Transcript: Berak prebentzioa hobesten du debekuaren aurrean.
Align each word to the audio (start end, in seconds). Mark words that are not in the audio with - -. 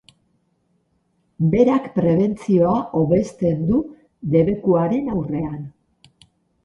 Berak 1.51 1.85
prebentzioa 1.99 2.73
hobesten 3.01 3.61
du 3.69 3.83
debekuaren 4.37 5.13
aurrean. 5.19 5.59